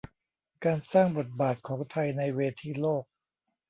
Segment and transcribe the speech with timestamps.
[0.65, 3.03] การสร้างบทบาทของไทยในเวทีโลก